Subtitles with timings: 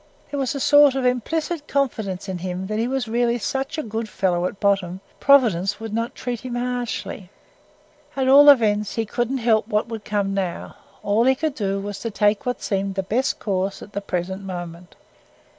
[0.31, 3.83] There was a sort of implicit confidence in him that he was really such a
[3.83, 7.29] good fellow at bottom, Providence would not treat him harshly.
[8.15, 11.99] At all events, he couldn't help what would come now: all he could do was
[11.99, 14.95] to take what seemed the best course at the present moment.